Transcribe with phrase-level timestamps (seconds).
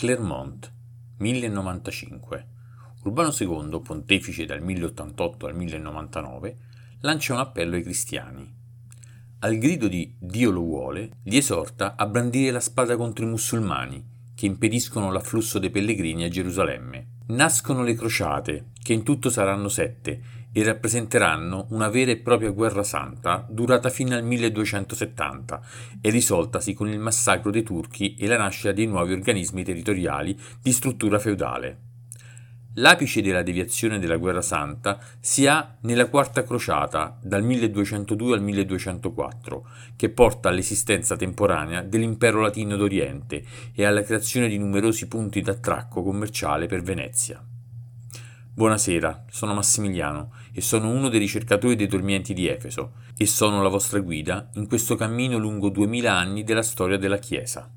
[0.00, 0.72] Clermont,
[1.18, 2.46] 1095.
[3.02, 6.56] Urbano II, pontefice dal 1088 al 1099,
[7.00, 8.50] lancia un appello ai cristiani.
[9.40, 14.02] Al grido di Dio lo vuole, li esorta a brandire la spada contro i musulmani,
[14.34, 17.08] che impediscono l'afflusso dei pellegrini a Gerusalemme.
[17.26, 20.22] Nascono le crociate, che in tutto saranno sette,
[20.52, 25.60] e rappresenteranno una vera e propria guerra santa durata fino al 1270
[26.00, 30.72] e risoltasi con il massacro dei turchi e la nascita dei nuovi organismi territoriali di
[30.72, 31.88] struttura feudale.
[32.74, 39.68] L'apice della deviazione della guerra santa si ha nella quarta crociata dal 1202 al 1204,
[39.96, 43.42] che porta all'esistenza temporanea dell'impero latino d'Oriente
[43.74, 47.44] e alla creazione di numerosi punti d'attracco commerciale per Venezia.
[48.52, 53.68] Buonasera, sono Massimiliano e sono uno dei ricercatori dei dormienti di Efeso e sono la
[53.68, 57.72] vostra guida in questo cammino lungo duemila anni della storia della Chiesa.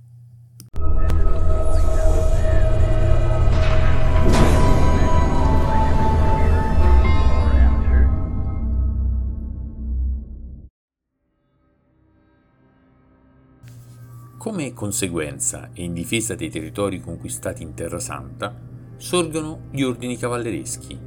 [14.37, 18.71] Come conseguenza e in difesa dei territori conquistati in Terra Santa,
[19.04, 20.98] sorgono gli ordini cavallereschi,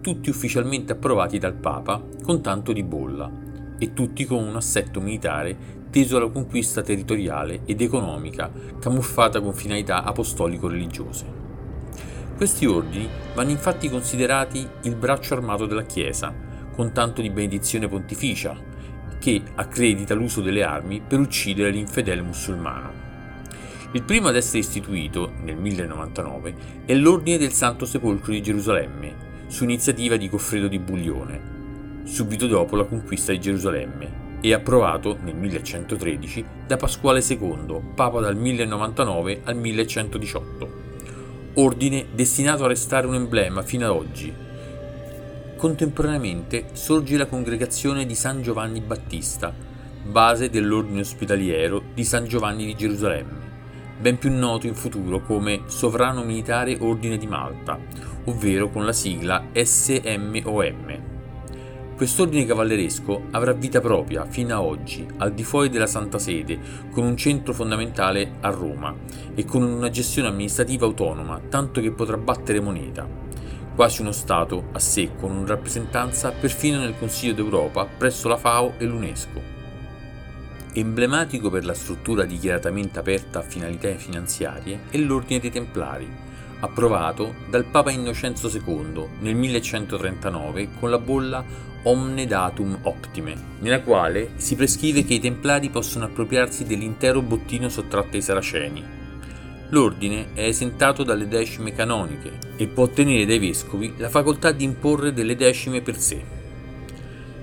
[0.00, 3.30] tutti ufficialmente approvati dal Papa con tanto di bolla
[3.78, 10.04] e tutti con un assetto militare teso alla conquista territoriale ed economica camuffata con finalità
[10.04, 11.26] apostolico-religiose.
[12.34, 16.34] Questi ordini vanno infatti considerati il braccio armato della Chiesa,
[16.74, 18.56] con tanto di benedizione pontificia,
[19.18, 23.07] che accredita l'uso delle armi per uccidere l'infedele musulmano.
[23.92, 29.64] Il primo ad essere istituito, nel 1099, è l'Ordine del Santo Sepolcro di Gerusalemme, su
[29.64, 36.44] iniziativa di Goffredo di Buglione, subito dopo la conquista di Gerusalemme, e approvato nel 1113
[36.66, 40.72] da Pasquale II, papa dal 1099 al 1118.
[41.54, 44.30] Ordine destinato a restare un emblema fino ad oggi.
[45.56, 49.54] Contemporaneamente sorge la congregazione di San Giovanni Battista,
[50.04, 53.47] base dell'ordine ospitaliero di San Giovanni di Gerusalemme
[53.98, 57.78] ben più noto in futuro come Sovrano Militare Ordine di Malta,
[58.24, 61.16] ovvero con la sigla SMOM.
[61.96, 66.56] Quest'ordine cavalleresco avrà vita propria fino a oggi, al di fuori della Santa Sede,
[66.92, 68.94] con un centro fondamentale a Roma
[69.34, 73.04] e con una gestione amministrativa autonoma, tanto che potrà battere moneta.
[73.74, 78.84] Quasi uno Stato a sé, con rappresentanza perfino nel Consiglio d'Europa presso la FAO e
[78.84, 79.57] l'UNESCO.
[80.74, 86.08] Emblematico per la struttura dichiaratamente aperta a finalità finanziarie è l'Ordine dei Templari,
[86.60, 91.44] approvato dal Papa Innocenzo II nel 1139 con la bolla
[91.82, 98.16] Omne Datum Optime, nella quale si prescrive che i Templari possono appropriarsi dell'intero bottino sottratto
[98.16, 98.84] ai Saraceni.
[99.70, 105.12] L'ordine è esentato dalle decime canoniche e può ottenere dai vescovi la facoltà di imporre
[105.12, 106.37] delle decime per sé.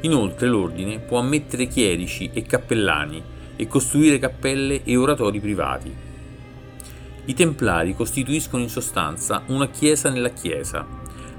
[0.05, 3.23] Inoltre l'ordine può ammettere chierici e cappellani
[3.55, 5.91] e costruire cappelle e oratori privati.
[7.25, 10.85] I templari costituiscono in sostanza una chiesa nella chiesa,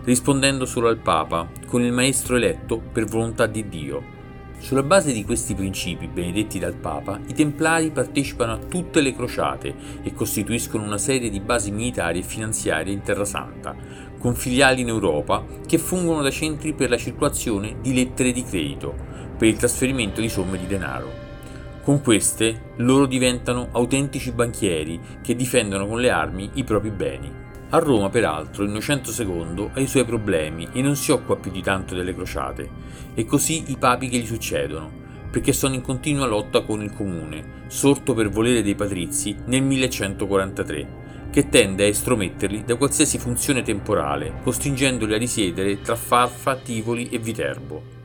[0.02, 4.15] rispondendo solo al Papa, con il maestro eletto per volontà di Dio.
[4.58, 9.74] Sulla base di questi principi benedetti dal Papa, i templari partecipano a tutte le crociate
[10.02, 13.76] e costituiscono una serie di basi militari e finanziarie in Terra Santa,
[14.18, 18.92] con filiali in Europa che fungono da centri per la circolazione di lettere di credito,
[19.38, 21.24] per il trasferimento di somme di denaro.
[21.82, 27.45] Con queste loro diventano autentici banchieri che difendono con le armi i propri beni.
[27.70, 31.62] A Roma, peraltro, Innocento II ha i suoi problemi e non si occupa più di
[31.62, 32.70] tanto delle crociate,
[33.12, 34.88] e così i papi che gli succedono,
[35.32, 41.04] perché sono in continua lotta con il comune, sorto per volere dei patrizi nel 1143
[41.28, 47.18] che tende a estrometterli da qualsiasi funzione temporale, costringendoli a risiedere tra Farfa, Tivoli e
[47.18, 47.95] Viterbo.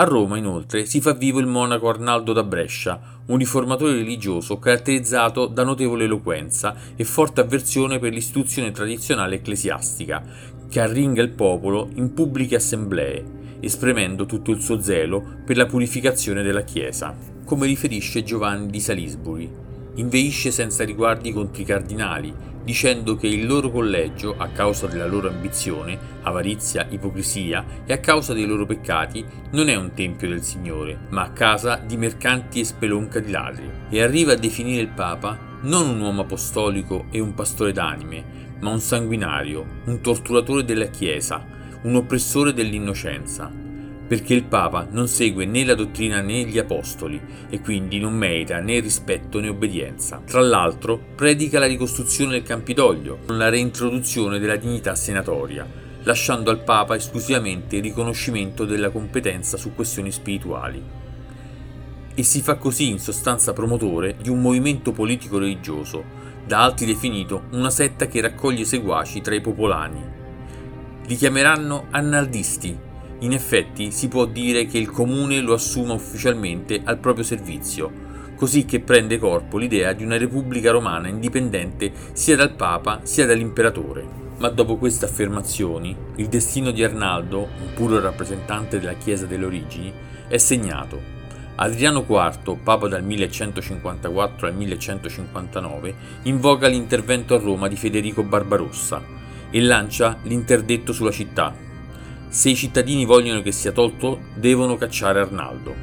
[0.00, 5.46] A Roma, inoltre, si fa vivo il monaco Arnaldo da Brescia, un riformatore religioso caratterizzato
[5.46, 10.22] da notevole eloquenza e forte avversione per l'istituzione tradizionale ecclesiastica,
[10.68, 16.44] che arringa il popolo in pubbliche assemblee, esprimendo tutto il suo zelo per la purificazione
[16.44, 19.66] della Chiesa, come riferisce Giovanni di Salisbury
[19.98, 22.34] inveisce senza riguardi contro i cardinali,
[22.64, 28.34] dicendo che il loro collegio, a causa della loro ambizione, avarizia, ipocrisia e a causa
[28.34, 33.20] dei loro peccati, non è un tempio del Signore, ma casa di mercanti e spelonca
[33.20, 37.72] di ladri, e arriva a definire il Papa non un uomo apostolico e un pastore
[37.72, 41.44] d'anime, ma un sanguinario, un torturatore della Chiesa,
[41.82, 43.67] un oppressore dell'innocenza.
[44.08, 47.20] Perché il Papa non segue né la dottrina né gli apostoli
[47.50, 50.22] e quindi non merita né rispetto né obbedienza.
[50.24, 55.66] Tra l'altro predica la ricostruzione del Campidoglio con la reintroduzione della dignità senatoria,
[56.04, 60.82] lasciando al Papa esclusivamente il riconoscimento della competenza su questioni spirituali.
[62.14, 66.16] E si fa così in sostanza promotore di un movimento politico-religioso,
[66.46, 70.02] da altri definito una setta che raccoglie seguaci tra i popolani.
[71.06, 72.86] Li chiameranno annaldisti
[73.20, 77.90] in effetti si può dire che il comune lo assuma ufficialmente al proprio servizio,
[78.36, 84.26] così che prende corpo l'idea di una repubblica romana indipendente sia dal Papa sia dall'imperatore.
[84.38, 89.92] Ma dopo queste affermazioni, il destino di Arnaldo, un puro rappresentante della Chiesa delle origini,
[90.28, 91.16] è segnato.
[91.56, 99.02] Adriano IV, papa dal 1154 al 1159, invoca l'intervento a Roma di Federico Barbarossa
[99.50, 101.52] e lancia l'interdetto sulla città,
[102.28, 105.74] se i cittadini vogliono che sia tolto, devono cacciare Arnaldo.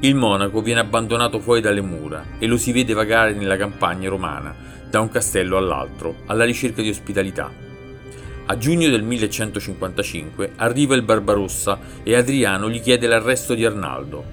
[0.00, 4.54] Il monaco viene abbandonato fuori dalle mura e lo si vede vagare nella campagna romana,
[4.90, 7.50] da un castello all'altro, alla ricerca di ospitalità.
[8.48, 14.24] A giugno del 1155 arriva il Barbarossa e Adriano gli chiede l'arresto di Arnaldo.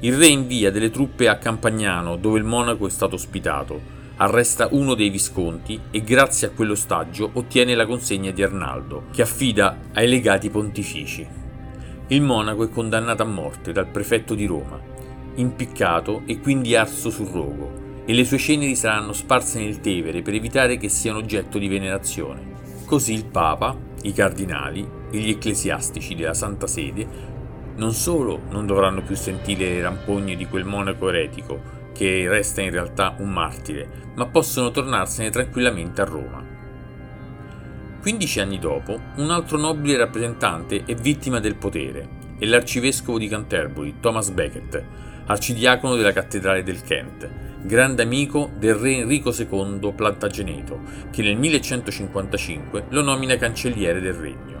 [0.00, 4.94] Il re invia delle truppe a Campagnano, dove il monaco è stato ospitato, arresta uno
[4.94, 10.50] dei visconti e grazie a quell'ostaggio ottiene la consegna di Arnaldo, che affida ai legati
[10.50, 11.26] pontifici.
[12.08, 14.80] Il monaco è condannato a morte dal prefetto di Roma,
[15.34, 20.34] impiccato e quindi arso sul rogo, e le sue ceneri saranno sparse nel Tevere per
[20.34, 22.56] evitare che siano oggetto di venerazione.
[22.86, 27.36] Così il Papa, i cardinali e gli ecclesiastici della Santa Sede
[27.76, 32.70] non solo non dovranno più sentire le rampogne di quel monaco eretico, che resta in
[32.70, 36.46] realtà un martire, ma possono tornarsene tranquillamente a Roma.
[38.00, 42.08] 15 anni dopo, un altro nobile rappresentante è vittima del potere,
[42.38, 44.80] è l'arcivescovo di Canterbury, Thomas Becket,
[45.26, 47.28] arcidiacono della cattedrale del Kent,
[47.62, 50.80] grande amico del re Enrico II Plantageneto,
[51.10, 54.57] che nel 1155 lo nomina cancelliere del regno.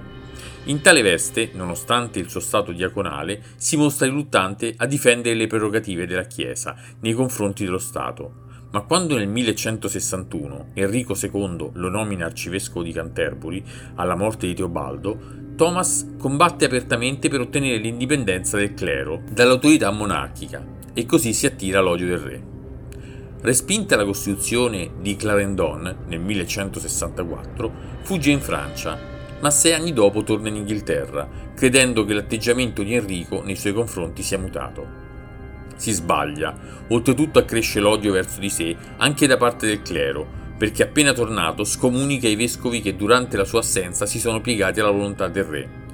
[0.68, 6.06] In tale veste, nonostante il suo stato diaconale, si mostra riluttante a difendere le prerogative
[6.06, 8.46] della Chiesa nei confronti dello Stato.
[8.72, 13.62] Ma quando nel 1161 Enrico II lo nomina arcivescovo di Canterbury,
[13.94, 15.18] alla morte di Teobaldo,
[15.56, 20.62] Thomas combatte apertamente per ottenere l'indipendenza del clero dall'autorità monarchica
[20.92, 22.42] e così si attira l'odio del re.
[23.40, 27.72] Respinta la Costituzione di Clarendon nel 1164,
[28.02, 33.42] fugge in Francia ma sei anni dopo torna in Inghilterra, credendo che l'atteggiamento di Enrico
[33.42, 35.06] nei suoi confronti sia mutato.
[35.76, 36.56] Si sbaglia,
[36.88, 40.26] oltretutto accresce l'odio verso di sé anche da parte del clero,
[40.58, 44.90] perché appena tornato scomunica i vescovi che durante la sua assenza si sono piegati alla
[44.90, 45.86] volontà del re.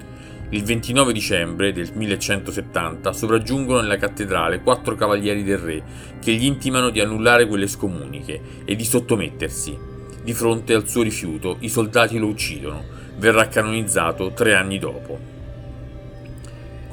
[0.51, 5.83] Il 29 dicembre del 1170 sopraggiungono nella cattedrale quattro cavalieri del re
[6.21, 9.77] che gli intimano di annullare quelle scomuniche e di sottomettersi.
[10.23, 12.85] Di fronte al suo rifiuto i soldati lo uccidono,
[13.17, 15.33] verrà canonizzato tre anni dopo.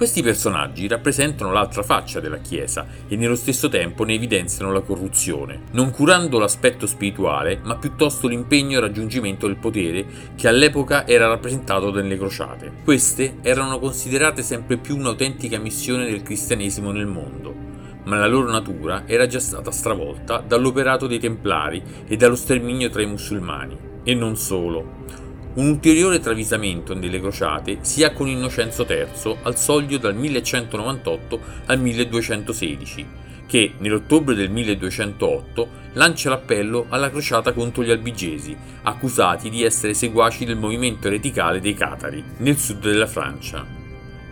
[0.02, 5.66] Questi personaggi rappresentano l'altra faccia della Chiesa e nello stesso tempo ne evidenziano la corruzione,
[5.74, 10.04] non curando l'aspetto spirituale, ma piuttosto l'impegno al raggiungimento del potere
[10.36, 12.72] che all'epoca era rappresentato dalle crociate.
[12.84, 17.54] Queste erano considerate sempre più un'autentica missione del cristianesimo nel mondo,
[18.06, 23.04] ma la loro natura era già stata stravolta dall'operato dei Templari e dallo sterminio tra
[23.04, 23.78] i musulmani.
[24.04, 25.21] E non solo.
[25.54, 31.78] Un ulteriore travisamento nelle crociate si ha con Innocenzo III al soglio dal 1198 al
[31.78, 33.06] 1216,
[33.48, 40.46] che nell'ottobre del 1208 lancia l'appello alla crociata contro gli albigesi, accusati di essere seguaci
[40.46, 43.68] del movimento ereticale dei Catari, nel sud della Francia.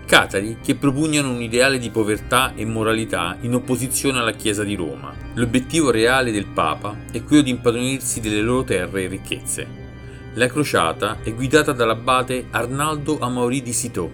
[0.05, 5.13] Catari che propugnano un ideale di povertà e moralità in opposizione alla Chiesa di Roma.
[5.33, 9.78] L'obiettivo reale del Papa è quello di impadronirsi delle loro terre e ricchezze.
[10.33, 14.11] La crociata è guidata dall'abate Arnaldo Amaury di Citeaux,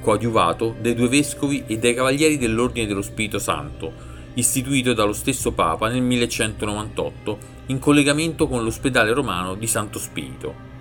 [0.00, 3.92] coadiuvato dai due vescovi e dai cavalieri dell'Ordine dello Spirito Santo,
[4.34, 10.73] istituito dallo stesso Papa nel 1198 in collegamento con l'ospedale romano di Santo Spirito.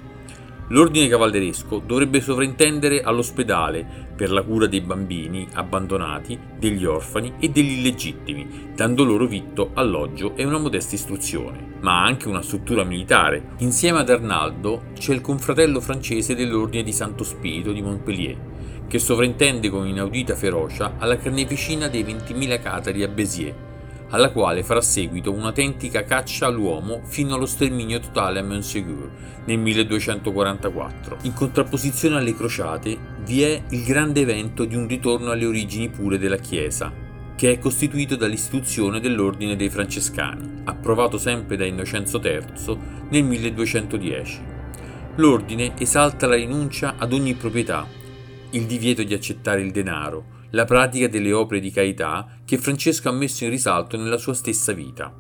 [0.70, 7.80] L'ordine cavalleresco dovrebbe sovrintendere all'ospedale per la cura dei bambini abbandonati, degli orfani e degli
[7.80, 13.50] illegittimi, dando loro vitto, alloggio e una modesta istruzione, ma anche una struttura militare.
[13.58, 18.38] Insieme ad Arnaldo c'è il confratello francese dell'Ordine di Santo Spirito di Montpellier,
[18.88, 23.56] che sovrintende con inaudita ferocia alla carneficina dei 20.000 catari a Béziers,
[24.14, 29.10] alla quale farà seguito un'autentica caccia all'uomo fino allo sterminio totale a Montségur
[29.46, 31.18] nel 1244.
[31.24, 36.20] In contrapposizione alle crociate vi è il grande evento di un ritorno alle origini pure
[36.20, 36.92] della Chiesa,
[37.36, 42.78] che è costituito dall'istituzione dell'Ordine dei Francescani, approvato sempre da Innocenzo III
[43.10, 44.42] nel 1210.
[45.16, 47.88] L'ordine esalta la rinuncia ad ogni proprietà,
[48.52, 53.12] il divieto di accettare il denaro, la pratica delle opere di carità che Francesco ha
[53.12, 55.12] messo in risalto nella sua stessa vita.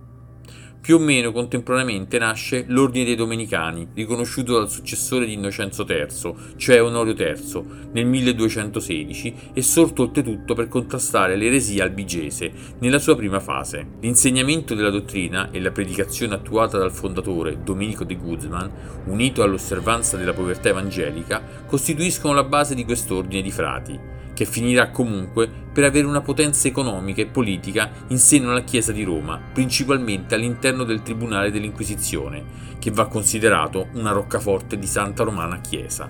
[0.80, 6.84] Più o meno contemporaneamente nasce l'Ordine dei Domenicani, riconosciuto dal successore di Innocenzo III, cioè
[6.84, 7.63] Onorio III,
[7.94, 13.88] nel 1216 e sorto oltretutto per contrastare l'eresia albigese nella sua prima fase.
[14.02, 18.72] L'insegnamento della dottrina e la predicazione attuata dal fondatore Domenico de Guzman,
[19.06, 25.50] unito all'osservanza della povertà evangelica, costituiscono la base di quest'ordine di frati, che finirà comunque
[25.74, 30.84] per avere una potenza economica e politica in seno alla Chiesa di Roma, principalmente all'interno
[30.84, 32.44] del Tribunale dell'Inquisizione,
[32.80, 36.10] che va considerato una roccaforte di Santa Romana Chiesa.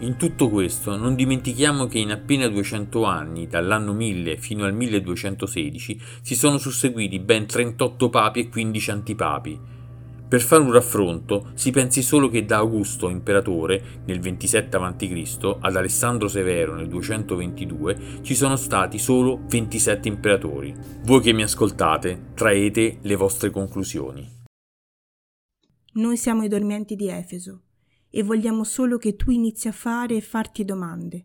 [0.00, 6.00] In tutto questo non dimentichiamo che in appena 200 anni, dall'anno 1000 fino al 1216,
[6.22, 9.60] si sono susseguiti ben 38 papi e 15 antipapi,
[10.28, 15.74] per fare un raffronto, si pensi solo che da Augusto, imperatore, nel 27 a.C., ad
[15.74, 20.74] Alessandro Severo nel 222, ci sono stati solo 27 imperatori.
[21.04, 24.36] Voi che mi ascoltate, traete le vostre conclusioni.
[25.94, 27.62] Noi siamo i dormienti di Efeso
[28.10, 31.24] e vogliamo solo che tu inizi a fare e farti domande,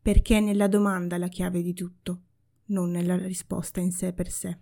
[0.00, 2.22] perché è nella domanda la chiave di tutto,
[2.68, 4.56] non nella risposta in sé per sé.